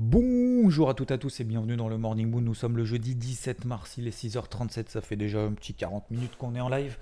[0.00, 2.40] Bonjour à toutes et à tous et bienvenue dans le Morning Moon.
[2.40, 6.12] Nous sommes le jeudi 17 mars, il est 6h37, ça fait déjà un petit 40
[6.12, 6.96] minutes qu'on est en live.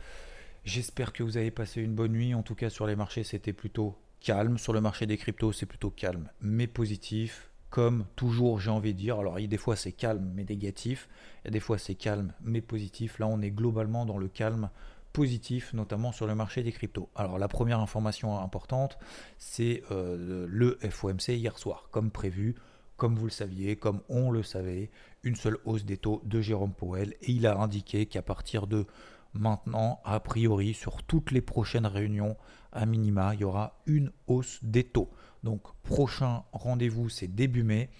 [0.64, 2.32] J'espère que vous avez passé une bonne nuit.
[2.32, 4.56] En tout cas, sur les marchés, c'était plutôt calme.
[4.56, 7.50] Sur le marché des cryptos, c'est plutôt calme, mais positif.
[7.68, 9.18] Comme toujours, j'ai envie de dire.
[9.18, 11.10] Alors, des fois, c'est calme, mais négatif.
[11.44, 13.18] A des fois, c'est calme, mais positif.
[13.18, 14.70] Là, on est globalement dans le calme
[15.12, 17.10] positif, notamment sur le marché des cryptos.
[17.14, 18.96] Alors, la première information importante,
[19.36, 22.54] c'est euh, le FOMC hier soir, comme prévu.
[22.96, 24.90] Comme vous le saviez, comme on le savait,
[25.22, 28.86] une seule hausse des taux de Jérôme Powell et il a indiqué qu'à partir de
[29.34, 32.36] maintenant, a priori, sur toutes les prochaines réunions,
[32.72, 35.10] à minima, il y aura une hausse des taux.
[35.42, 37.90] Donc, prochain rendez-vous, c'est début mai.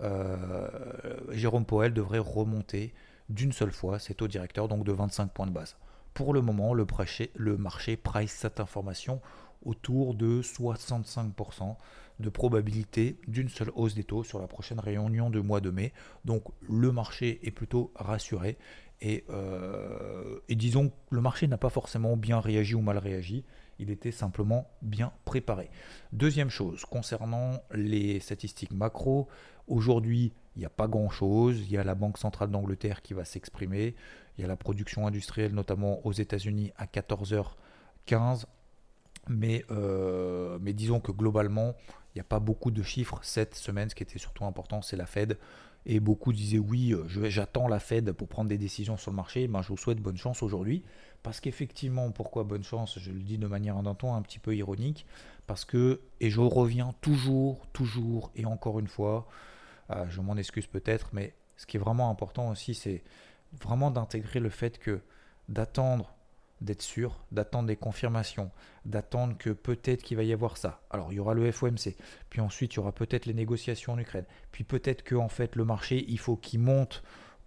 [0.00, 0.68] Euh,
[1.30, 2.94] Jérôme Powell devrait remonter
[3.28, 5.76] d'une seule fois ses taux directeurs, donc de 25 points de base.
[6.14, 9.20] Pour le moment, le, marché, le marché price cette information
[9.62, 11.76] autour de 65%
[12.20, 15.92] de probabilité d'une seule hausse des taux sur la prochaine réunion de mois de mai.
[16.24, 18.58] Donc le marché est plutôt rassuré
[19.00, 23.44] et, euh, et disons que le marché n'a pas forcément bien réagi ou mal réagi,
[23.78, 25.70] il était simplement bien préparé.
[26.12, 29.28] Deuxième chose, concernant les statistiques macro,
[29.68, 33.24] aujourd'hui il n'y a pas grand-chose, il y a la Banque centrale d'Angleterre qui va
[33.24, 33.94] s'exprimer,
[34.36, 38.46] il y a la production industrielle notamment aux États-Unis à 14h15,
[39.28, 41.74] mais, euh, mais disons que globalement,
[42.14, 43.90] il n'y a pas beaucoup de chiffres cette semaine.
[43.90, 45.38] Ce qui était surtout important, c'est la Fed.
[45.86, 49.46] Et beaucoup disaient oui, euh, j'attends la Fed pour prendre des décisions sur le marché.
[49.48, 50.82] Ben, je vous souhaite bonne chance aujourd'hui.
[51.22, 52.98] Parce qu'effectivement, pourquoi bonne chance?
[52.98, 55.06] Je le dis de manière d'un ton un petit peu ironique.
[55.46, 59.26] Parce que, et je reviens toujours, toujours, et encore une fois,
[59.90, 63.02] euh, je m'en excuse peut-être, mais ce qui est vraiment important aussi, c'est
[63.62, 65.00] vraiment d'intégrer le fait que
[65.48, 66.14] d'attendre
[66.60, 68.50] d'être sûr, d'attendre des confirmations,
[68.84, 70.80] d'attendre que peut-être qu'il va y avoir ça.
[70.90, 71.96] Alors il y aura le FOMC,
[72.30, 75.56] puis ensuite il y aura peut-être les négociations en Ukraine, puis peut-être que en fait
[75.56, 77.02] le marché il faut qu'il monte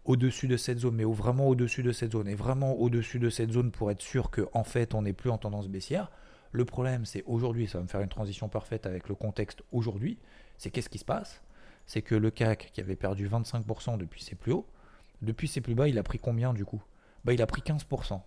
[0.05, 3.51] au-dessus de cette zone, mais vraiment au-dessus de cette zone, et vraiment au-dessus de cette
[3.51, 6.11] zone pour être sûr que en fait on n'est plus en tendance baissière.
[6.51, 10.17] Le problème c'est aujourd'hui, ça va me faire une transition parfaite avec le contexte aujourd'hui,
[10.57, 11.41] c'est qu'est-ce qui se passe?
[11.85, 14.67] C'est que le CAC qui avait perdu 25% depuis ses plus hauts,
[15.21, 16.81] depuis ses plus bas il a pris combien du coup?
[17.23, 18.21] Bah, Il a pris 15%.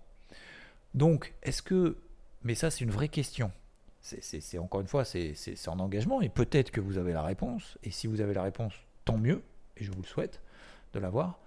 [0.94, 1.98] Donc, est-ce que...
[2.42, 3.50] Mais ça, c'est une vraie question.
[4.00, 7.78] C'est encore une fois, c'est en engagement et peut-être que vous avez la réponse.
[7.82, 9.42] Et si vous avez la réponse, tant mieux,
[9.76, 10.42] et je vous le souhaite
[10.92, 11.38] de l'avoir.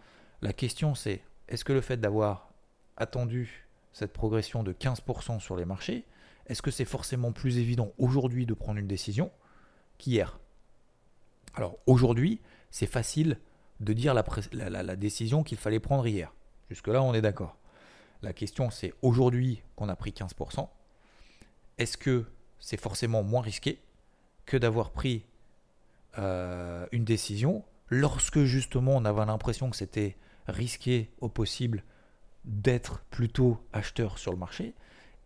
[0.41, 2.50] La question, c'est est-ce que le fait d'avoir
[2.97, 6.06] attendu cette progression de 15% sur les marchés,
[6.47, 9.31] est-ce que c'est forcément plus évident aujourd'hui de prendre une décision
[9.97, 10.40] qu'hier?
[11.53, 12.41] Alors aujourd'hui,
[12.72, 13.40] c'est facile
[13.80, 14.24] de dire la,
[14.84, 16.34] la décision qu'il fallait prendre hier.
[16.69, 17.57] Jusque-là, on est d'accord.
[18.22, 20.68] La question, c'est aujourd'hui qu'on a pris 15%,
[21.78, 22.26] est-ce que
[22.60, 23.80] c'est forcément moins risqué
[24.46, 25.24] que d'avoir pris
[26.18, 30.18] euh, une décision lorsque justement on avait l'impression que c'était
[30.48, 31.84] risqué au possible
[32.46, 34.74] d'être plutôt acheteur sur le marché?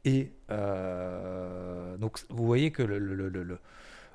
[0.04, 3.60] Et euh, donc vous voyez que le,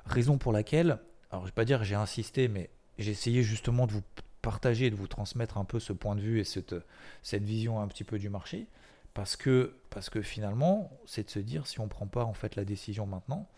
[0.05, 0.99] raison pour laquelle,
[1.31, 4.03] alors je vais pas dire j'ai insisté, mais j'ai essayé justement de vous
[4.47, 6.73] partager, de vous transmettre un peu ce point de vue et cette,
[7.21, 8.65] cette vision un petit peu du marché.
[9.13, 12.31] Parce que, parce que finalement, c'est de se dire, si on ne prend pas en
[12.31, 13.49] fait la décision maintenant,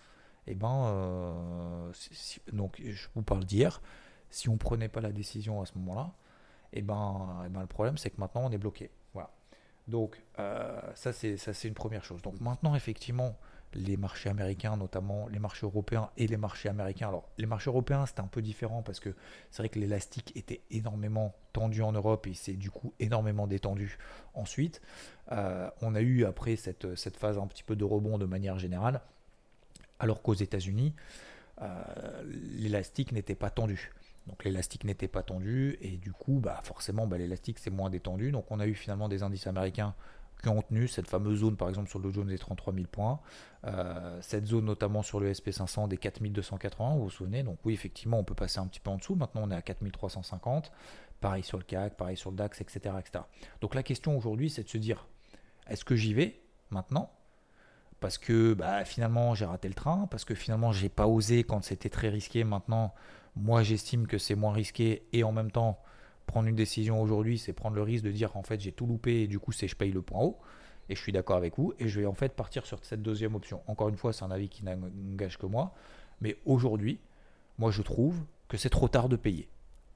[0.47, 1.91] et eh ben, euh,
[2.53, 3.83] donc je vous parle d'hier,
[4.31, 6.11] si on prenait pas la décision à ce moment-là,
[6.73, 8.89] et eh ben, eh ben, le problème c'est que maintenant on est bloqué.
[9.13, 9.29] Voilà.
[9.88, 12.23] Donc euh, ça c'est une première chose.
[12.23, 13.38] Donc maintenant effectivement,
[13.74, 17.10] les marchés américains, notamment les marchés européens et les marchés américains.
[17.10, 19.16] Alors, les marchés européens, c'était un peu différent parce que
[19.51, 23.98] c'est vrai que l'élastique était énormément tendu en Europe et c'est du coup énormément détendu
[24.33, 24.81] ensuite.
[25.31, 26.88] Euh, on a eu après cette,
[27.18, 29.01] phase un petit peu de rebond de manière générale,
[30.00, 30.95] alors qu'aux États-Unis,
[31.62, 31.83] euh,
[32.57, 33.92] l'élastique n'était pas tendu.
[34.27, 38.31] Donc l'élastique n'était pas tendu et du coup, bah, forcément, bah, l'élastique c'est moins détendu.
[38.31, 39.95] Donc on a eu finalement des indices américains
[40.41, 43.19] qui ont tenu cette fameuse zone, par exemple sur le Jones des 33 000 points,
[43.65, 48.19] euh, cette zone notamment sur le SP500 des 4280, vous vous souvenez, donc oui effectivement
[48.19, 50.71] on peut passer un petit peu en dessous, maintenant on est à 4350,
[51.19, 52.95] pareil sur le CAC, pareil sur le DAX, etc.
[53.00, 53.24] etc.
[53.62, 55.07] Donc la question aujourd'hui c'est de se dire,
[55.68, 57.12] est-ce que j'y vais maintenant?
[58.00, 61.63] Parce que bah, finalement j'ai raté le train, parce que finalement j'ai pas osé quand
[61.63, 62.44] c'était très risqué.
[62.44, 62.94] Maintenant,
[63.36, 65.81] moi j'estime que c'est moins risqué et en même temps
[66.29, 69.23] prendre une décision aujourd'hui, c'est prendre le risque de dire en fait j'ai tout loupé
[69.23, 70.37] et du coup c'est je paye le point haut.
[70.87, 73.35] Et je suis d'accord avec vous et je vais en fait partir sur cette deuxième
[73.35, 73.61] option.
[73.67, 75.75] Encore une fois, c'est un avis qui n'engage que moi,
[76.19, 76.99] mais aujourd'hui,
[77.57, 78.15] moi je trouve
[78.47, 79.49] que c'est trop tard de payer.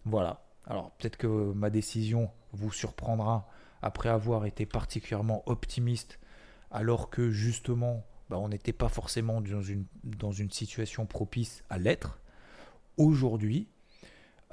[0.06, 0.44] Voilà.
[0.66, 3.48] Alors peut-être que ma décision vous surprendra
[3.82, 6.20] après avoir été particulièrement optimiste
[6.72, 11.78] alors que justement bah, on n'était pas forcément dans une, dans une situation propice à
[11.78, 12.20] l'être.
[12.98, 13.68] Aujourd'hui,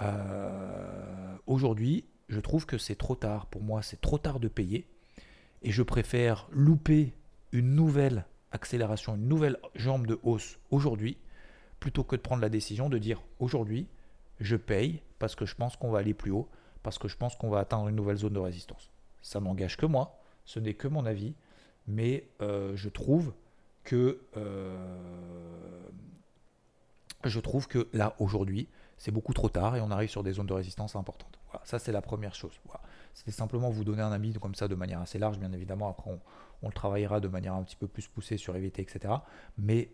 [0.00, 3.46] euh, aujourd'hui, je trouve que c'est trop tard.
[3.46, 4.86] Pour moi, c'est trop tard de payer.
[5.62, 7.12] Et je préfère louper
[7.52, 11.18] une nouvelle accélération, une nouvelle jambe de hausse aujourd'hui,
[11.80, 13.86] plutôt que de prendre la décision de dire aujourd'hui,
[14.40, 16.48] je paye parce que je pense qu'on va aller plus haut,
[16.82, 18.90] parce que je pense qu'on va atteindre une nouvelle zone de résistance.
[19.22, 21.34] Ça m'engage que moi, ce n'est que mon avis,
[21.86, 23.32] mais euh, je trouve
[23.84, 24.76] que euh,
[27.24, 28.68] je trouve que là aujourd'hui
[29.00, 31.40] c'est beaucoup trop tard et on arrive sur des zones de résistance importantes.
[31.64, 32.60] Ça c'est la première chose.
[33.14, 35.88] C'était simplement vous donner un avis comme ça de manière assez large, bien évidemment.
[35.88, 36.10] Après
[36.62, 39.14] on, le travaillera de manière un petit peu plus poussée sur EVT, etc.
[39.58, 39.90] Mais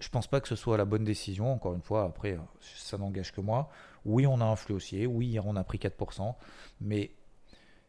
[0.00, 1.52] je pense pas que ce soit la bonne décision.
[1.52, 3.70] Encore une fois, après ça n'engage que moi.
[4.04, 5.06] Oui, on a un flux.
[5.06, 6.34] Oui, on a pris 4%.
[6.80, 7.12] Mais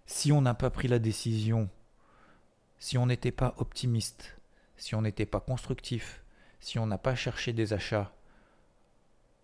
[0.06, 1.68] si on n'a pas pris la décision
[2.80, 4.38] si on n'était pas optimiste,
[4.78, 6.24] si on n'était pas constructif,
[6.62, 8.12] si on n'a pas cherché des achats,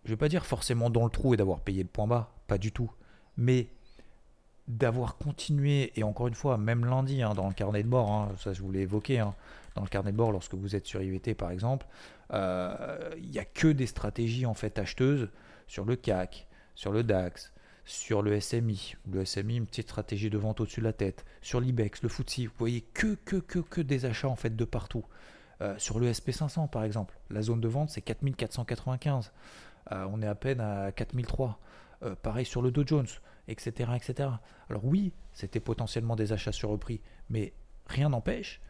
[0.06, 2.30] je ne vais pas dire forcément dans le trou et d'avoir payé le point bas,
[2.46, 2.90] pas du tout,
[3.36, 3.66] mais
[4.68, 8.32] d'avoir continué, et encore une fois, même lundi, hein, dans le carnet de bord, hein,
[8.38, 9.34] ça je vous l'ai évoqué, hein,
[9.74, 11.86] dans le carnet de bord, lorsque vous êtes sur IVT par exemple,
[12.32, 15.28] euh, il n'y a que des stratégies en fait acheteuses
[15.66, 17.52] sur le CAC, sur le DAX,
[17.84, 21.60] sur le SMI, le SMI, une petite stratégie de vente au-dessus de la tête, sur
[21.60, 25.04] l'IBEX, le FTSE, vous voyez que, que, que, que des achats en fait de partout.
[25.62, 30.26] Euh, sur le SP500 par exemple, la zone de vente c'est 4495, euh, on est
[30.26, 31.58] à peine à 4003.
[32.02, 33.06] Euh, pareil sur le Dow Jones,
[33.48, 33.90] etc.
[33.94, 34.28] etc.
[34.68, 37.00] Alors oui, c'était potentiellement des achats sur repris,
[37.30, 37.52] mais
[37.86, 38.60] rien n'empêche,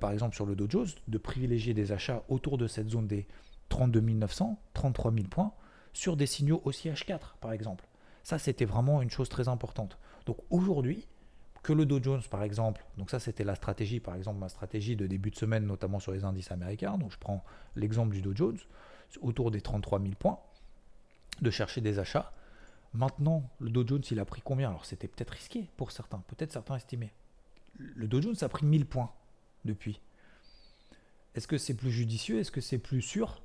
[0.00, 3.28] par exemple sur le Dow Jones, de privilégier des achats autour de cette zone des
[3.68, 5.52] 32 900, 33 000 points,
[5.92, 7.86] sur des signaux aussi H4 par exemple.
[8.22, 9.98] Ça, c'était vraiment une chose très importante.
[10.26, 11.06] Donc aujourd'hui,
[11.62, 14.94] que le Dow Jones, par exemple, donc ça c'était la stratégie, par exemple ma stratégie
[14.94, 17.44] de début de semaine, notamment sur les indices américains, donc je prends
[17.74, 18.58] l'exemple du Dow Jones,
[19.20, 20.38] autour des 33 000 points,
[21.40, 22.32] de chercher des achats.
[22.92, 24.70] Maintenant, le Dow Jones, il a pris combien?
[24.70, 27.12] Alors c'était peut-être risqué pour certains, peut-être certains estimaient.
[27.78, 29.12] Le Dow Jones a pris 1000 points
[29.64, 30.00] depuis.
[31.34, 32.38] Est-ce que c'est plus judicieux?
[32.38, 33.42] Est-ce que c'est plus sûr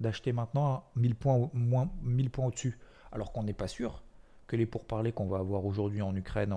[0.00, 2.78] d'acheter maintenant 1000 points, moins, 1000 points au-dessus?
[3.12, 4.02] Alors qu'on n'est pas sûr
[4.48, 6.52] que les pourparlers qu'on va avoir aujourd'hui en Ukraine,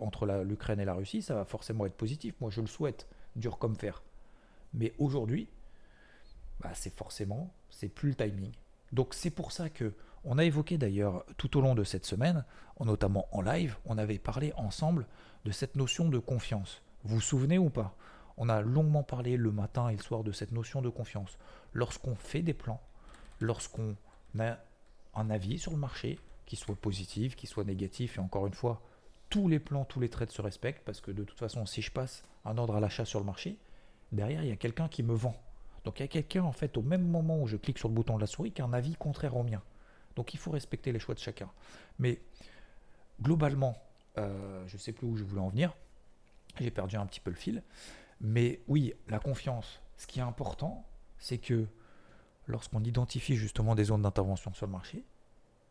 [0.00, 2.34] entre l'Ukraine et la Russie, ça va forcément être positif.
[2.40, 4.02] Moi, je le souhaite, dur comme fer.
[4.72, 5.48] Mais aujourd'hui,
[6.60, 8.52] bah, c'est forcément, c'est plus le timing.
[8.92, 12.44] Donc c'est pour ça que on a évoqué d'ailleurs tout au long de cette semaine,
[12.80, 15.06] notamment en live, on avait parlé ensemble
[15.44, 16.82] de cette notion de confiance.
[17.04, 17.94] Vous vous souvenez ou pas?
[18.36, 21.38] On a longuement parlé le matin et le soir de cette notion de confiance.
[21.72, 22.80] Lorsqu'on fait des plans,
[23.40, 23.96] lorsqu'on
[24.38, 24.58] a
[25.14, 28.16] un avis sur le marché, qui soit positif, qui soit négatif.
[28.16, 28.82] Et encore une fois,
[29.30, 31.90] tous les plans, tous les trades se respectent parce que de toute façon, si je
[31.90, 33.58] passe un ordre à l'achat sur le marché,
[34.12, 35.36] derrière, il y a quelqu'un qui me vend.
[35.84, 37.94] Donc il y a quelqu'un, en fait, au même moment où je clique sur le
[37.94, 39.62] bouton de la souris, qui a un avis contraire au mien.
[40.16, 41.50] Donc il faut respecter les choix de chacun.
[41.98, 42.20] Mais
[43.20, 43.76] globalement,
[44.18, 45.74] euh, je ne sais plus où je voulais en venir.
[46.60, 47.62] J'ai perdu un petit peu le fil.
[48.20, 49.80] Mais oui, la confiance.
[49.96, 50.86] Ce qui est important,
[51.18, 51.66] c'est que
[52.46, 55.04] lorsqu'on identifie justement des zones d'intervention sur le marché,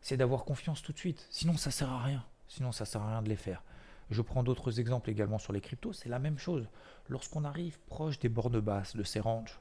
[0.00, 1.26] c'est d'avoir confiance tout de suite.
[1.30, 2.24] Sinon, ça sert à rien.
[2.48, 3.62] Sinon, ça sert à rien de les faire.
[4.10, 6.68] Je prends d'autres exemples également sur les cryptos, c'est la même chose.
[7.08, 9.58] Lorsqu'on arrive proche des bornes basses de ces ranges,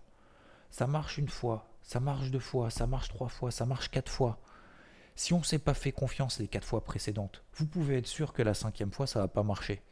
[0.73, 4.11] ça marche une fois, ça marche deux fois, ça marche trois fois, ça marche quatre
[4.11, 4.39] fois.
[5.13, 8.33] Si on ne s'est pas fait confiance les quatre fois précédentes, vous pouvez être sûr
[8.33, 9.83] que la cinquième fois, ça ne va pas marcher.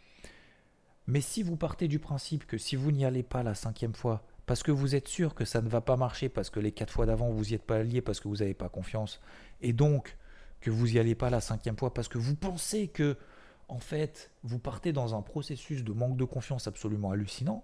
[1.05, 4.25] Mais si vous partez du principe que si vous n'y allez pas la cinquième fois,
[4.47, 6.91] parce que vous êtes sûr que ça ne va pas marcher, parce que les quatre
[6.91, 9.21] fois d'avant, vous n'y êtes pas allié, parce que vous n'avez pas confiance,
[9.61, 10.17] et donc
[10.61, 13.19] que vous n'y allez pas la cinquième fois parce que vous pensez que,
[13.67, 17.63] en fait, vous partez dans un processus de manque de confiance absolument hallucinant,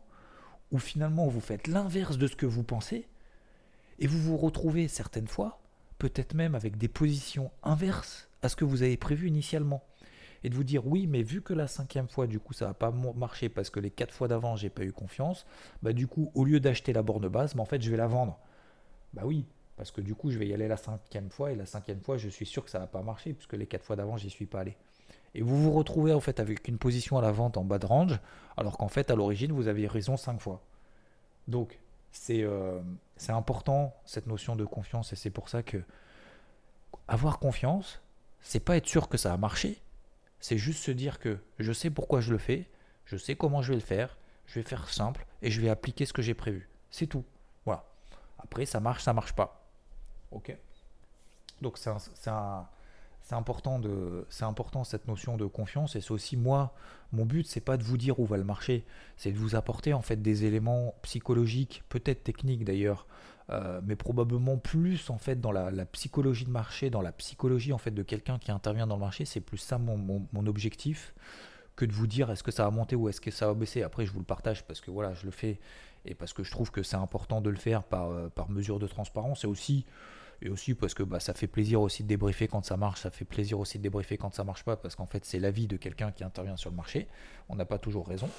[0.71, 3.07] où finalement vous faites l'inverse de ce que vous pensez,
[3.99, 5.59] et vous vous retrouvez certaines fois,
[5.97, 9.83] peut-être même avec des positions inverses à ce que vous avez prévu initialement.
[10.43, 12.73] Et de vous dire oui, mais vu que la cinquième fois, du coup, ça va
[12.73, 15.45] pas marcher parce que les quatre fois d'avant, j'ai pas eu confiance,
[15.81, 18.07] bah du coup, au lieu d'acheter la borne basse, bah, en fait, je vais la
[18.07, 18.39] vendre.
[19.13, 19.45] Bah oui,
[19.75, 22.17] parce que du coup, je vais y aller la cinquième fois, et la cinquième fois,
[22.17, 24.29] je suis sûr que ça ne va pas marcher, puisque les quatre fois d'avant, j'y
[24.29, 24.77] suis pas allé.
[25.37, 27.85] Et vous vous retrouvez en fait avec une position à la vente en bas de
[27.85, 28.19] range,
[28.57, 30.63] alors qu'en fait, à l'origine, vous aviez raison cinq fois.
[31.47, 31.79] Donc,
[32.11, 32.81] c'est euh,
[33.29, 35.83] important cette notion de confiance et c'est pour ça que
[37.07, 38.01] avoir confiance,
[38.41, 39.79] c'est pas être sûr que ça a marché,
[40.39, 42.67] c'est juste se dire que je sais pourquoi je le fais,
[43.05, 44.17] je sais comment je vais le faire,
[44.47, 46.67] je vais faire simple et je vais appliquer ce que j'ai prévu.
[46.89, 47.23] C'est tout.
[47.63, 47.85] Voilà.
[48.39, 49.69] Après, ça marche, ça marche pas.
[50.31, 50.57] Ok?
[51.61, 51.91] Donc c'est
[53.27, 56.73] c'est important de c'est important cette notion de confiance et c'est aussi moi
[57.11, 58.85] mon but c'est pas de vous dire où va le marché
[59.17, 63.05] c'est de vous apporter en fait des éléments psychologiques peut-être techniques d'ailleurs
[63.49, 67.77] euh, mais probablement plus en fait dans la, psychologie de marché dans la psychologie en
[67.77, 69.97] fait de quelqu'un qui intervient dans le marché c'est plus ça mon,
[70.31, 71.13] mon, objectif
[71.75, 73.83] que de vous dire est-ce que ça va monter ou est-ce que ça va baisser
[73.83, 75.59] après je vous le partage parce que voilà je le fais
[76.05, 78.79] et parce que je trouve que c'est important de le faire par, euh, par mesure
[78.79, 79.85] de transparence et aussi
[80.41, 83.11] et aussi parce que bah, ça fait plaisir aussi de débriefer quand ça marche, ça
[83.11, 85.77] fait plaisir aussi de débriefer quand ça marche pas, parce qu'en fait c'est l'avis de
[85.77, 87.07] quelqu'un qui intervient sur le marché.
[87.49, 88.29] On n'a pas toujours raison,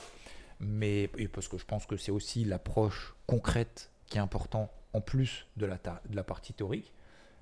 [0.61, 5.01] mais et parce que je pense que c'est aussi l'approche concrète qui est important en
[5.01, 6.93] plus de la, de la partie théorique.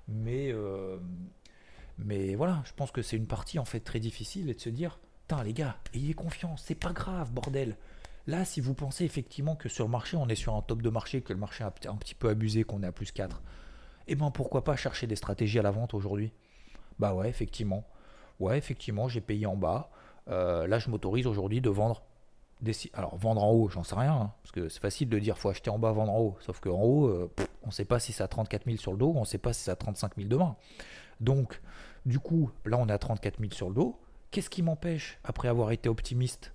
[0.07, 0.97] Mais, euh,
[1.97, 4.69] mais voilà, je pense que c'est une partie en fait très difficile et de se
[4.69, 7.75] dire, putain les gars, ayez confiance, c'est pas grave, bordel.
[8.27, 10.89] Là, si vous pensez effectivement que sur le marché, on est sur un top de
[10.89, 13.41] marché, que le marché a un petit peu abusé, qu'on est à plus 4,
[14.07, 16.31] eh ben pourquoi pas chercher des stratégies à la vente aujourd'hui?
[16.99, 17.83] Bah ouais, effectivement.
[18.39, 19.89] Ouais, effectivement, j'ai payé en bas.
[20.29, 22.03] Euh, là, je m'autorise aujourd'hui de vendre.
[22.93, 24.13] Alors, vendre en haut, j'en sais rien.
[24.13, 26.37] Hein, parce que c'est facile de dire faut acheter en bas, vendre en haut.
[26.39, 27.31] Sauf qu'en haut, euh,
[27.63, 29.37] on ne sait pas si c'est à 34 000 sur le dos, on ne sait
[29.37, 30.55] pas si c'est à 35 000 demain.
[31.19, 31.61] Donc,
[32.05, 33.99] du coup, là, on est à 34 000 sur le dos.
[34.31, 36.53] Qu'est-ce qui m'empêche, après avoir été optimiste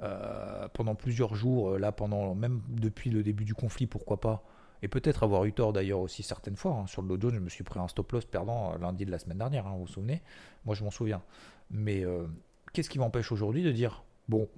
[0.00, 4.44] euh, pendant plusieurs jours, là, pendant même depuis le début du conflit, pourquoi pas
[4.82, 6.72] et peut-être avoir eu tort d'ailleurs aussi certaines fois.
[6.72, 6.86] Hein.
[6.86, 9.10] Sur le Dow Jones, je me suis pris un stop loss perdant euh, lundi de
[9.10, 10.22] la semaine dernière, hein, vous vous souvenez?
[10.64, 11.22] Moi, je m'en souviens.
[11.70, 12.26] Mais euh,
[12.72, 14.48] qu'est-ce qui m'empêche aujourd'hui de dire, bon,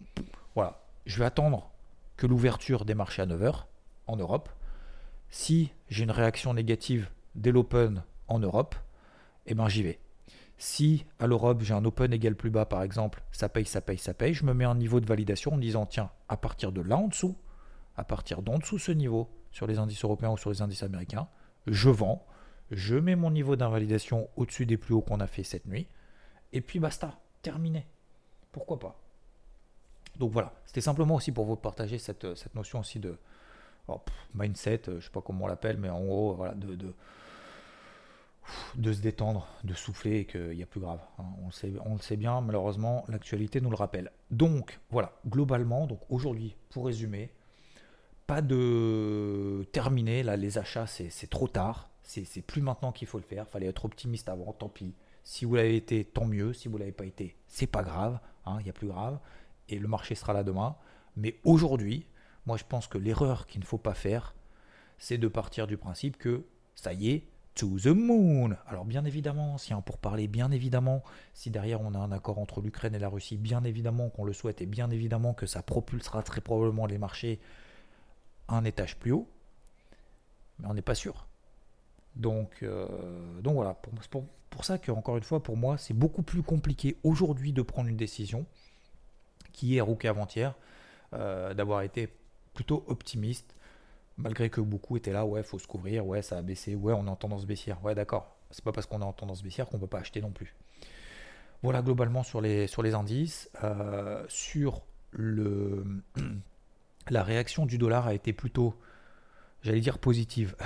[0.55, 1.71] voilà, je vais attendre
[2.17, 3.65] que l'ouverture des marchés à 9h
[4.07, 4.49] en Europe.
[5.31, 8.75] Si j'ai une réaction négative dès l'open en Europe,
[9.47, 9.99] eh ben j'y vais.
[10.59, 13.97] Si à l'Europe j'ai un open égal plus bas par exemple, ça paye, ça paye,
[13.97, 16.83] ça paye, je me mets un niveau de validation en disant tiens, à partir de
[16.83, 17.37] là en dessous,
[17.97, 21.29] à partir d'en dessous ce niveau, sur les indices européens ou sur les indices américains,
[21.67, 22.27] je vends,
[22.71, 25.89] je mets mon niveau d'invalidation au-dessus des plus hauts qu'on a fait cette nuit,
[26.53, 27.87] et puis basta, terminé.
[28.53, 29.01] Pourquoi pas?
[30.17, 33.17] Donc voilà, c'était simplement aussi pour vous partager cette, cette notion aussi de
[33.89, 34.01] oh,
[34.35, 36.75] mindset, je sais pas comment on l'appelle, mais en gros, voilà, de,
[38.77, 41.01] de, se détendre, de souffler et qu'il y a plus grave.
[41.19, 41.25] Hein.
[41.43, 44.11] On, le sait, on le sait bien, malheureusement, l'actualité nous le rappelle.
[44.31, 47.33] Donc voilà, globalement, donc aujourd'hui, pour résumer,
[48.31, 50.23] pas de terminer.
[50.23, 51.91] Là, les achats, c'est trop tard.
[52.05, 53.49] C'est plus maintenant qu'il faut le faire.
[53.49, 54.95] Fallait être optimiste avant, tant pis.
[55.25, 56.53] Si vous l'avez été, tant mieux.
[56.53, 58.21] Si vous l'avez pas été, c'est pas grave.
[58.47, 59.19] Hein, il y a plus grave.
[59.69, 60.77] Et le marché sera là demain.
[61.17, 62.07] Mais aujourd'hui,
[62.47, 64.37] moi, je pense que l'erreur qu'il ne faut pas faire,
[64.97, 66.45] c'est de partir du principe que
[66.77, 67.25] ça y est,
[67.57, 68.57] to the moon.
[68.69, 71.03] Alors bien évidemment, si on pour parler, bien évidemment,
[71.35, 74.33] si derrière on a un accord entre l'Ukraine et la Russie, bien évidemment qu'on le
[74.33, 77.41] souhaite et bien évidemment que ça propulsera très probablement les marchés
[78.51, 79.29] un étage plus haut,
[80.59, 81.27] mais on n'est pas sûr.
[82.17, 86.23] Donc, euh, donc voilà, pour, pour, ça que, encore une fois, pour moi, c'est beaucoup
[86.23, 88.47] plus compliqué aujourd'hui de prendre une décision
[89.53, 90.55] qu'hier ou qu'avant-hier,
[91.15, 92.09] euh, d'avoir été
[92.55, 93.55] plutôt optimiste,
[94.17, 97.07] malgré que beaucoup étaient là, ouais, faut se couvrir, ouais, ça a baissé, ouais, on
[97.07, 98.37] est en tendance baissière, ouais, d'accord.
[98.51, 100.57] C'est pas parce qu'on est en tendance baissière qu'on peut pas acheter non plus.
[101.63, 103.51] Voilà globalement sur les, sur les indices.
[103.63, 105.85] Euh, sur le,
[107.09, 108.75] la réaction du dollar a été plutôt,
[109.63, 110.57] j'allais dire positive.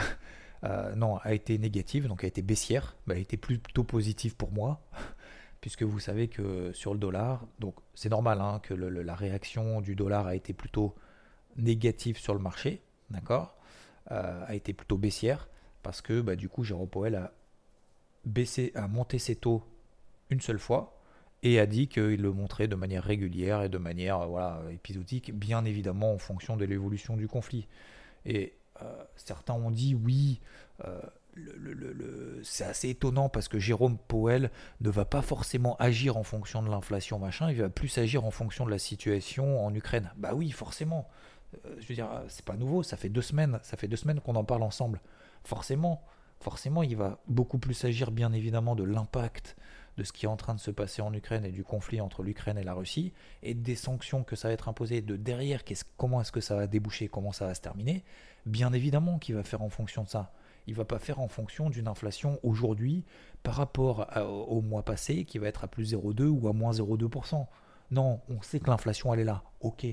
[0.64, 4.80] Euh, non, a été négative, donc a été baissière, a été plutôt positive pour moi,
[5.60, 9.94] puisque vous savez que sur le dollar, donc c'est normal hein, que la réaction du
[9.94, 10.94] dollar a été plutôt
[11.56, 13.58] négative sur le marché, d'accord,
[14.10, 15.50] euh, a été plutôt baissière,
[15.82, 17.34] parce que bah, du coup Jérôme Powell a
[18.24, 19.62] baissé, a monté ses taux
[20.30, 20.93] une seule fois,
[21.44, 25.32] et a dit qu'il le montrait de manière régulière et de manière euh, voilà, épisodique,
[25.32, 27.68] bien évidemment en fonction de l'évolution du conflit.
[28.24, 30.40] Et euh, certains ont dit oui,
[30.86, 30.98] euh,
[32.42, 36.70] c'est assez étonnant parce que Jérôme Powell ne va pas forcément agir en fonction de
[36.70, 40.10] l'inflation, machin, il va plus agir en fonction de la situation en Ukraine.
[40.16, 41.08] Bah oui, forcément.
[41.78, 44.36] je veux dire, c'est pas nouveau, ça fait deux semaines, ça fait deux semaines qu'on
[44.36, 45.00] en parle ensemble.
[45.42, 46.02] Forcément,
[46.40, 49.56] forcément, il va beaucoup plus agir, bien évidemment, de l'impact
[49.96, 52.22] de ce qui est en train de se passer en Ukraine et du conflit entre
[52.22, 55.62] l'Ukraine et la Russie, et des sanctions que ça va être imposé de derrière,
[55.96, 58.04] comment est-ce que ça va déboucher, comment ça va se terminer,
[58.46, 60.32] bien évidemment qu'il va faire en fonction de ça.
[60.66, 63.04] Il va pas faire en fonction d'une inflation aujourd'hui
[63.42, 67.46] par rapport au mois passé qui va être à plus 0,2 ou à moins 0,2%.
[67.90, 69.42] Non, on sait que l'inflation elle est là.
[69.60, 69.86] Ok.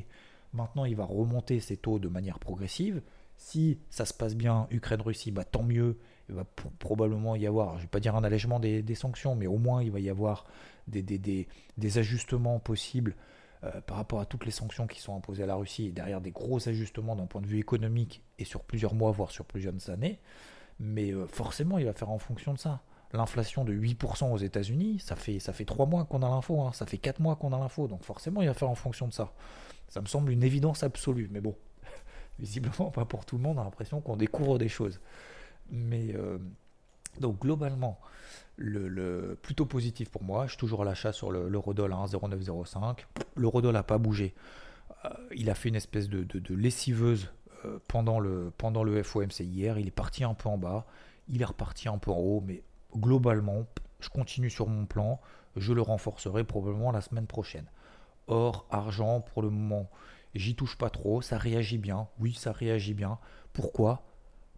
[0.54, 3.02] Maintenant, il va remonter ses taux de manière progressive.
[3.38, 5.98] Si ça se passe bien, Ukraine-Russie, bah, tant mieux.
[6.30, 6.46] Il va
[6.80, 9.84] probablement y avoir, je ne vais pas dire un allègement des, sanctions, mais au moins
[9.84, 10.46] il va y avoir
[10.88, 13.16] des, ajustements possibles
[13.64, 16.22] euh, par rapport à toutes les sanctions qui sont imposées à la Russie, et derrière
[16.22, 19.90] des gros ajustements d'un point de vue économique et sur plusieurs mois, voire sur plusieurs
[19.90, 20.20] années.
[20.80, 22.82] Mais euh, forcément, il va faire en fonction de ça.
[23.14, 26.72] L'inflation de 8% aux États-Unis, ça fait, ça fait 3 mois qu'on a l'info, hein.
[26.74, 29.14] ça fait 4 mois qu'on a l'info, donc forcément, il va faire en fonction de
[29.14, 29.34] ça.
[29.90, 31.56] Ça me semble une évidence absolue, mais bon,
[32.40, 35.02] visiblement pas pour tout le monde, on a l'impression qu'on découvre des choses.
[35.72, 36.38] Mais euh,
[37.20, 38.00] donc globalement,
[38.58, 40.46] le, plutôt positif pour moi.
[40.46, 43.00] Je suis toujours à l'achat sur l'eurodoll à 1,0905.
[43.36, 44.34] L'eurodoll n'a pas bougé.
[45.06, 47.32] Euh, il a fait une espèce de, lessiveuse
[47.66, 49.80] euh, pendant, le, pendant le FOMC hier.
[49.80, 50.86] Il est parti un peu en bas.
[51.28, 52.44] Il est reparti un peu en haut.
[52.46, 52.64] Mais
[52.96, 53.66] globalement,
[54.00, 55.20] je continue sur mon plan.
[55.56, 57.66] Je le renforcerai probablement la semaine prochaine.
[58.28, 59.90] Or, argent, pour le moment,
[60.36, 61.22] j'y touche pas trop.
[61.22, 62.08] Ça réagit bien.
[62.20, 63.18] Oui, ça réagit bien.
[63.54, 64.04] Pourquoi?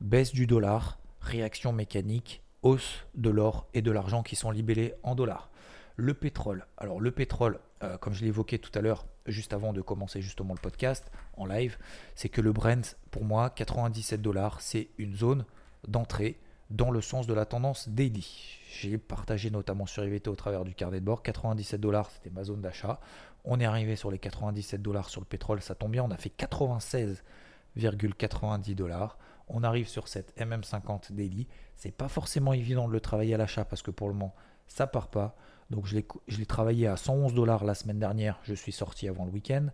[0.02, 5.16] Baisse du dollar réaction mécanique, hausse de l'or et de l'argent qui sont libellés en
[5.16, 5.50] dollars.
[5.96, 6.66] Le pétrole.
[6.78, 10.54] Alors le pétrole, euh, comme je évoqué tout à l'heure, juste avant de commencer justement
[10.54, 11.78] le podcast en live,
[12.16, 15.46] c'est que le Brent, pour moi, 97 dollars, c'est une zone
[15.88, 16.40] d'entrée
[16.70, 18.60] dans le sens de la tendance daily.
[18.72, 21.22] J'ai partagé notamment sur IVT au travers du carnet de bord.
[21.22, 23.00] 97 dollars, c'était ma zone d'achat.
[23.46, 26.18] On est arrivé sur les 97 dollars sur le pétrole, ça tombe bien, on a
[26.18, 29.18] fait 96,90 dollars
[29.54, 31.48] on arrive sur cette MM50 Daily.
[31.76, 34.36] C'est pas forcément évident de le travailler à l'achat parce que pour le moment,
[34.68, 35.36] ça part pas.
[35.70, 38.40] Donc je l'ai travaillé à 111 dollars la semaine dernière.
[38.44, 39.68] Je suis sorti avant le week-end,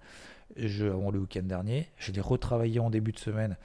[0.55, 1.89] avant le week-end dernier.
[1.97, 3.57] Je l'ai retravaillé en début de semaine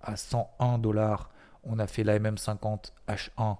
[0.00, 1.30] à 101 dollars.
[1.64, 3.58] On a fait la MM50 H1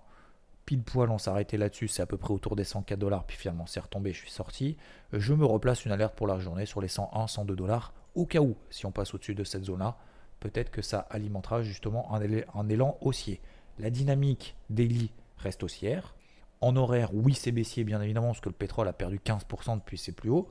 [0.68, 3.38] pile poil, on s'est arrêté là-dessus, c'est à peu près autour des 104 dollars, puis
[3.38, 4.76] finalement c'est retombé, je suis sorti.
[5.14, 8.40] Je me replace une alerte pour la journée sur les 101, 102 dollars, au cas
[8.40, 9.96] où, si on passe au-dessus de cette zone-là,
[10.40, 13.40] peut-être que ça alimentera justement un, élan haussier.
[13.78, 16.14] La dynamique daily reste haussière.
[16.60, 19.98] En horaire, oui, c'est baissier, bien évidemment, parce que le pétrole a perdu 15% depuis
[19.98, 20.48] ses plus hauts.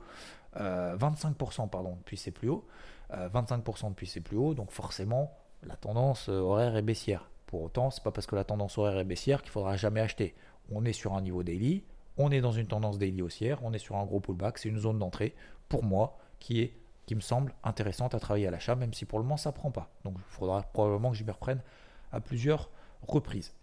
[0.56, 2.66] 25% pardon, depuis ses plus hauts.
[3.12, 4.54] 25% depuis ses plus hauts.
[4.54, 5.32] Donc forcément,
[5.62, 7.30] la tendance euh, horaire est baissière.
[7.46, 10.34] Pour autant, c'est pas parce que la tendance horaire est baissière qu'il faudra jamais acheter.
[10.70, 11.84] On est sur un niveau daily,
[12.18, 14.78] on est dans une tendance daily haussière, on est sur un gros pullback, c'est une
[14.78, 15.34] zone d'entrée,
[15.68, 16.74] pour moi, qui est
[17.08, 19.70] qui me semble intéressante à travailler à l'achat, même si pour le moment ça prend
[19.70, 19.90] pas.
[20.04, 21.62] Donc il faudra probablement que je m'y reprenne
[22.12, 22.68] à plusieurs
[23.00, 23.54] reprises.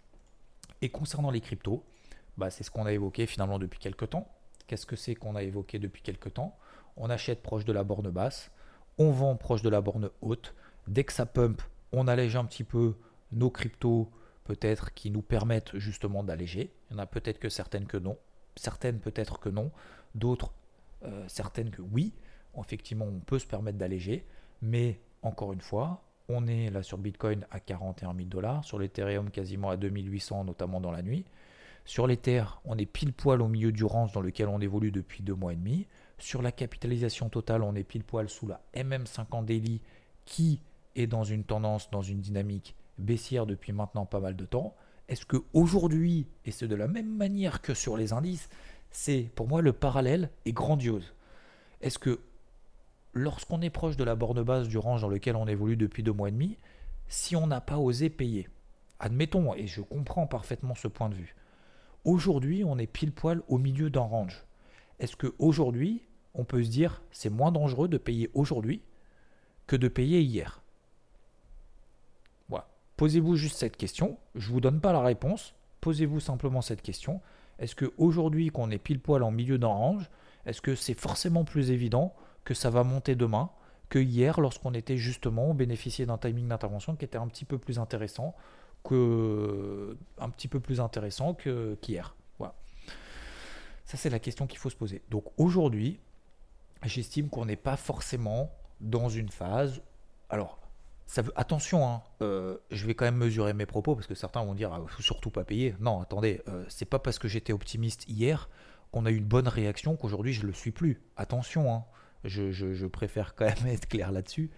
[0.82, 1.84] Et concernant les cryptos,
[2.36, 4.26] bah, c'est ce qu'on a évoqué finalement depuis quelques temps.
[4.66, 6.58] Qu'est-ce que c'est qu'on a évoqué depuis quelques temps?
[6.96, 8.50] On achète proche de la borne basse,
[8.98, 10.52] on vend proche de la borne haute.
[10.88, 12.96] Dès que ça pump, on allège un petit peu
[13.30, 14.10] nos cryptos,
[14.42, 16.72] peut-être qui nous permettent justement d'alléger.
[16.90, 18.18] Il y en a peut-être que certaines que non,
[18.56, 19.70] certaines peut-être que non,
[20.16, 20.52] d'autres
[21.04, 22.12] euh, certaines que oui
[22.62, 24.26] effectivement, on peut se permettre d'alléger,
[24.62, 29.30] mais encore une fois, on est là sur Bitcoin à 41 000 dollars, sur l'Ethereum
[29.30, 31.24] quasiment à 2800, notamment dans la nuit.
[31.84, 35.22] Sur l'Ether, on est pile poil au milieu du range dans lequel on évolue depuis
[35.22, 35.86] deux mois et demi.
[36.18, 39.80] Sur la capitalisation totale, on est pile poil sous la MM50 Daily
[40.24, 40.60] qui
[40.96, 44.74] est dans une tendance, dans une dynamique baissière depuis maintenant pas mal de temps.
[45.08, 48.48] Est-ce que aujourd'hui, et c'est de la même manière que sur les indices,
[48.90, 51.14] c'est pour moi le parallèle est grandiose?
[51.80, 52.20] Est-ce que
[53.16, 56.12] lorsqu'on est proche de la borne basse du range dans lequel on évolue depuis deux
[56.12, 56.58] mois et demi,
[57.08, 58.48] si on n'a pas osé payer,
[58.98, 61.34] admettons, et je comprends parfaitement ce point de vue,
[62.04, 64.44] aujourd'hui on est pile poil au milieu d'un range.
[64.98, 66.02] Est-ce qu'aujourd'hui,
[66.34, 68.82] on peut se dire c'est moins dangereux de payer aujourd'hui
[69.66, 70.62] que de payer hier?
[72.96, 74.16] Posez-vous juste cette question.
[74.34, 75.54] Je ne vous donne pas la réponse.
[75.82, 77.20] Posez-vous simplement cette question.
[77.58, 80.10] Est-ce qu'aujourd'hui qu'on est pile poil en milieu d'un range,
[80.46, 82.14] est-ce que c'est forcément plus évident
[82.46, 83.50] que ça va monter demain
[83.90, 87.78] que hier lorsqu'on était justement bénéficié d'un timing d'intervention qui était un petit peu plus
[87.78, 88.34] intéressant
[88.84, 89.96] que
[90.30, 92.14] petit peu plus intéressant que qu'hier.
[92.38, 92.54] Voilà.
[93.84, 95.02] Ça c'est la question qu'il faut se poser.
[95.10, 95.98] Donc aujourd'hui,
[96.84, 99.82] j'estime qu'on n'est pas forcément dans une phase.
[100.30, 100.58] Alors
[101.06, 104.44] ça veut, attention, hein, euh, je vais quand même mesurer mes propos parce que certains
[104.44, 105.74] vont dire ah, faut surtout pas payer.
[105.80, 108.48] Non, attendez, euh, c'est pas parce que j'étais optimiste hier
[108.92, 111.02] qu'on a eu une bonne réaction qu'aujourd'hui je le suis plus.
[111.16, 111.84] Attention, hein.
[112.26, 114.50] Je, préfère quand même être clair là-dessus.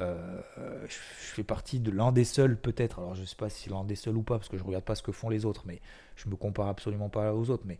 [0.00, 0.40] Euh,
[0.88, 0.94] je
[1.34, 3.94] fais partie de l'un des seuls peut-être, alors je ne sais pas si l'un des
[3.94, 5.80] seuls ou pas, parce que je regarde pas ce que font les autres, mais
[6.16, 7.78] je me compare absolument pas aux autres, mais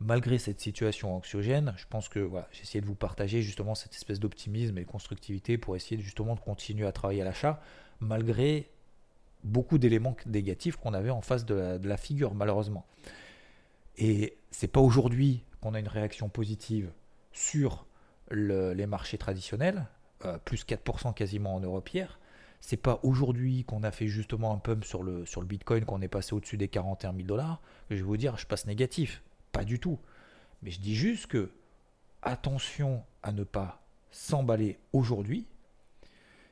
[0.00, 3.94] malgré cette situation anxiogène, je pense que voilà, j'ai essayé de vous partager justement cette
[3.94, 7.60] espèce d'optimisme et de constructivité pour essayer justement de continuer à travailler à l'achat,
[8.00, 8.68] malgré
[9.44, 12.84] beaucoup d'éléments négatifs qu'on avait en face de la, de la figure, malheureusement.
[13.96, 16.90] Et c'est pas aujourd'hui qu'on a une réaction positive
[17.32, 17.86] sur
[18.34, 19.86] les marchés traditionnels,
[20.24, 22.18] euh, plus 4% quasiment en Europe hier,
[22.60, 26.00] c'est pas aujourd'hui qu'on a fait justement un pump sur le, sur le Bitcoin, qu'on
[26.00, 29.22] est passé au-dessus des 41 000 dollars, que je vais vous dire, je passe négatif.
[29.52, 29.98] Pas du tout.
[30.62, 31.50] Mais je dis juste que
[32.22, 35.46] attention à ne pas s'emballer aujourd'hui.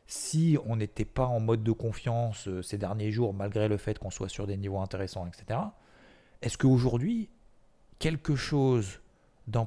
[0.06, 3.98] Si on n'était pas en mode de confiance euh, ces derniers jours, malgré le fait
[3.98, 5.60] qu'on soit sur des niveaux intéressants, etc.,
[6.42, 7.30] est-ce qu'aujourd'hui,
[7.98, 9.00] quelque chose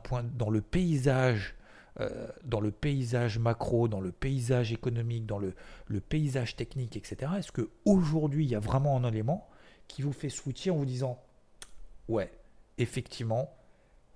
[0.04, 1.56] point, dans le paysage
[2.02, 5.54] euh, dans le paysage macro, dans le paysage économique, dans le,
[6.02, 7.32] paysage technique, etc.
[7.38, 9.48] Est-ce qu'aujourd'hui, il y a vraiment un élément
[9.88, 11.22] qui vous fait switcher en vous disant,
[12.10, 12.32] ouais,
[12.78, 13.50] effectivement,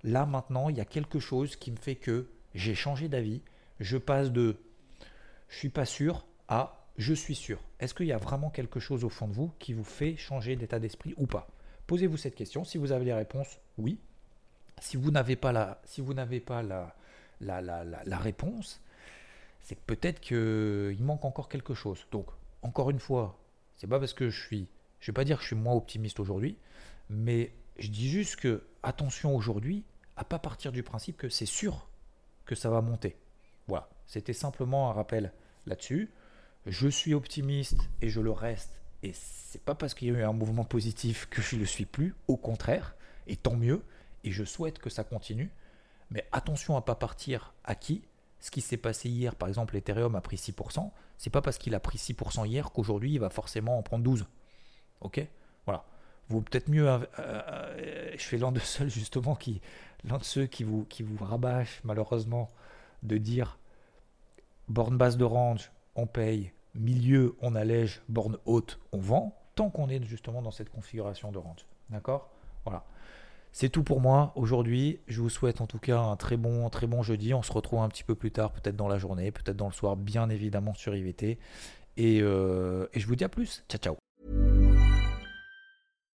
[0.02, 3.40] là maintenant, il y a quelque chose qui me fait que j'ai changé d'avis,
[3.78, 4.56] je passe de
[5.48, 7.60] je suis pas sûr à je suis sûr.
[7.78, 10.54] Est-ce qu'il y a vraiment quelque chose au fond de vous qui vous fait changer
[10.54, 11.48] d'état d'esprit ou pas?
[11.86, 12.62] Posez-vous cette question.
[12.62, 13.98] Si vous avez les réponses, oui.
[14.80, 16.94] Si vous n'avez pas la, si vous n'avez pas la,
[17.40, 18.80] la, réponse,
[19.60, 22.06] c'est que peut-être qu'il manque encore quelque chose.
[22.12, 22.26] Donc,
[22.62, 23.38] encore une fois,
[23.76, 24.68] c'est pas parce que je suis,
[25.00, 26.56] je vais pas dire que je suis moins optimiste aujourd'hui,
[27.08, 29.84] mais je dis juste que attention aujourd'hui
[30.16, 31.88] à pas partir du principe que c'est sûr
[32.44, 33.16] que ça va monter.
[33.68, 35.32] Voilà, c'était simplement un rappel
[35.66, 36.10] là-dessus.
[36.66, 38.80] Je suis optimiste et je le reste.
[39.02, 41.86] Et c'est pas parce qu'il y a eu un mouvement positif que je le suis
[41.86, 42.14] plus.
[42.28, 42.94] Au contraire,
[43.26, 43.82] et tant mieux.
[44.24, 45.50] Et je souhaite que ça continue.
[46.10, 48.02] Mais attention à pas partir à qui?
[48.40, 51.74] Ce qui s'est passé hier, par exemple, l'Ethereum a pris 6%, c'est pas parce qu'il
[51.74, 54.26] a pris 6% hier qu'aujourd'hui il va forcément en prendre 12.
[55.02, 55.26] Ok?
[55.66, 55.84] Voilà.
[56.28, 56.88] Vaut peut-être mieux.
[56.88, 59.60] Euh, euh, je fais l'un de ceux justement qui,
[60.04, 62.48] l'un de ceux qui vous, qui vous rabâche malheureusement
[63.02, 63.58] de dire
[64.68, 69.88] borne basse de range, on paye, milieu, on allège, borne haute, on vend, tant qu'on
[69.88, 71.66] est justement dans cette configuration de range.
[71.90, 72.30] D'accord?
[72.64, 72.84] Voilà.
[73.52, 75.00] C'est tout pour moi aujourd'hui.
[75.06, 77.34] Je vous souhaite en tout cas un très bon, très bon jeudi.
[77.34, 79.72] On se retrouve un petit peu plus tard, peut-être dans la journée, peut-être dans le
[79.72, 81.38] soir, bien évidemment sur IVT.
[81.96, 83.64] Et, euh, et je vous dis à plus.
[83.68, 84.09] Ciao, ciao.